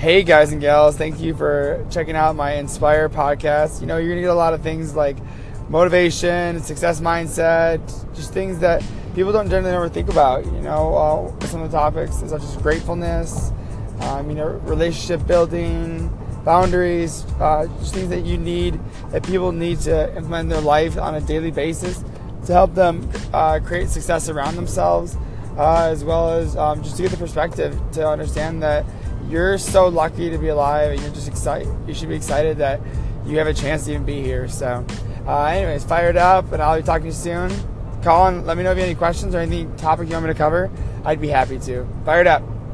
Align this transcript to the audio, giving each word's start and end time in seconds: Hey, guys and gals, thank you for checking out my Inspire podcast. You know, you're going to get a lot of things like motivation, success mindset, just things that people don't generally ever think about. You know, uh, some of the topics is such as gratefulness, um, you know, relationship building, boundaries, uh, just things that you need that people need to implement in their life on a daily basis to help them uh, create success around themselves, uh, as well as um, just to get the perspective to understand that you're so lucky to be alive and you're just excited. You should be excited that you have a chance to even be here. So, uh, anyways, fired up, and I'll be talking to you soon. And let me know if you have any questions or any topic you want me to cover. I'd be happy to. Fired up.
Hey, 0.00 0.22
guys 0.22 0.50
and 0.50 0.62
gals, 0.62 0.96
thank 0.96 1.20
you 1.20 1.34
for 1.34 1.86
checking 1.90 2.16
out 2.16 2.34
my 2.34 2.54
Inspire 2.54 3.10
podcast. 3.10 3.82
You 3.82 3.86
know, 3.86 3.98
you're 3.98 4.08
going 4.08 4.16
to 4.16 4.22
get 4.22 4.30
a 4.30 4.34
lot 4.34 4.54
of 4.54 4.62
things 4.62 4.96
like 4.96 5.18
motivation, 5.68 6.58
success 6.62 7.02
mindset, 7.02 7.80
just 8.16 8.32
things 8.32 8.60
that 8.60 8.82
people 9.14 9.30
don't 9.30 9.50
generally 9.50 9.76
ever 9.76 9.90
think 9.90 10.08
about. 10.08 10.46
You 10.46 10.62
know, 10.62 10.94
uh, 11.38 11.46
some 11.48 11.60
of 11.60 11.70
the 11.70 11.76
topics 11.76 12.22
is 12.22 12.30
such 12.30 12.42
as 12.42 12.56
gratefulness, 12.56 13.52
um, 14.00 14.30
you 14.30 14.36
know, 14.36 14.46
relationship 14.64 15.26
building, 15.26 16.08
boundaries, 16.46 17.26
uh, 17.38 17.66
just 17.80 17.92
things 17.92 18.08
that 18.08 18.24
you 18.24 18.38
need 18.38 18.80
that 19.10 19.22
people 19.22 19.52
need 19.52 19.80
to 19.80 20.16
implement 20.16 20.44
in 20.44 20.48
their 20.48 20.62
life 20.62 20.96
on 20.96 21.16
a 21.16 21.20
daily 21.20 21.50
basis 21.50 22.02
to 22.46 22.54
help 22.54 22.74
them 22.74 23.06
uh, 23.34 23.60
create 23.62 23.90
success 23.90 24.30
around 24.30 24.56
themselves, 24.56 25.18
uh, 25.56 25.88
as 25.90 26.04
well 26.04 26.30
as 26.30 26.56
um, 26.56 26.82
just 26.82 26.96
to 26.96 27.02
get 27.02 27.10
the 27.10 27.16
perspective 27.16 27.78
to 27.92 28.06
understand 28.06 28.62
that 28.62 28.84
you're 29.28 29.58
so 29.58 29.88
lucky 29.88 30.30
to 30.30 30.38
be 30.38 30.48
alive 30.48 30.92
and 30.92 31.00
you're 31.00 31.12
just 31.12 31.28
excited. 31.28 31.68
You 31.86 31.94
should 31.94 32.08
be 32.08 32.14
excited 32.14 32.58
that 32.58 32.80
you 33.24 33.38
have 33.38 33.46
a 33.46 33.54
chance 33.54 33.84
to 33.84 33.92
even 33.92 34.04
be 34.04 34.22
here. 34.22 34.48
So, 34.48 34.84
uh, 35.26 35.44
anyways, 35.44 35.84
fired 35.84 36.16
up, 36.16 36.52
and 36.52 36.62
I'll 36.62 36.78
be 36.78 36.82
talking 36.84 37.02
to 37.02 37.08
you 37.08 37.12
soon. 37.12 37.50
And 38.02 38.46
let 38.46 38.56
me 38.56 38.62
know 38.62 38.72
if 38.72 38.76
you 38.76 38.82
have 38.82 38.90
any 38.90 38.94
questions 38.94 39.34
or 39.34 39.38
any 39.38 39.66
topic 39.76 40.08
you 40.08 40.14
want 40.14 40.26
me 40.26 40.32
to 40.32 40.38
cover. 40.38 40.70
I'd 41.04 41.20
be 41.20 41.28
happy 41.28 41.58
to. 41.60 41.86
Fired 42.04 42.26
up. 42.26 42.42